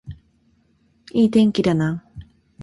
[1.11, 2.03] いい天気だな